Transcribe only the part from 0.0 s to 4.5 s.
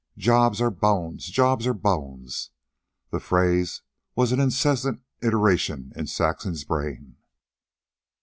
JOBS ARE BONES; JOBS ARE BONES. The phrase was an